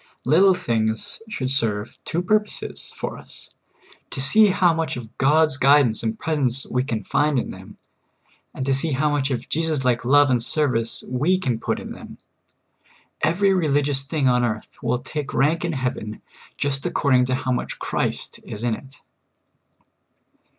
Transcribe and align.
Little 0.25 0.55
things 0.55 1.21
should 1.29 1.51
serve 1.51 1.95
two 2.05 2.23
purposes 2.23 2.91
for 2.95 3.19
us— 3.19 3.51
to 4.09 4.19
see 4.19 4.47
how 4.47 4.73
much 4.73 4.97
of 4.97 5.15
God's 5.19 5.57
guidance 5.57 6.01
and 6.01 6.17
presence 6.17 6.65
we 6.65 6.83
can 6.83 7.03
find 7.03 7.37
in 7.37 7.51
them, 7.51 7.77
and 8.51 8.65
to 8.65 8.73
see 8.73 8.93
how 8.93 9.11
much 9.11 9.29
of 9.29 9.41
JCvSUs 9.47 9.83
like 9.83 10.03
love 10.03 10.31
and 10.31 10.41
ser\' 10.41 10.75
ice 10.75 11.03
we 11.07 11.37
can 11.37 11.59
put 11.59 11.79
in 11.79 11.91
them. 11.91 12.17
Every 13.21 13.53
religious 13.53 14.01
thing 14.01 14.27
on 14.27 14.43
earth 14.43 14.75
will 14.81 14.97
take 14.97 15.35
rank 15.35 15.63
in 15.63 15.73
heaven 15.73 16.23
just 16.57 16.83
according 16.87 17.25
to 17.25 17.35
how 17.35 17.51
much 17.51 17.77
Christ 17.77 18.39
is 18.43 18.63
in 18.63 18.73
it. 18.73 19.01